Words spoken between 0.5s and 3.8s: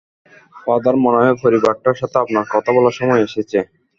Father, মনে হয় পরিবারটার সাথে আপনার কথা বলার সময় এসেছে।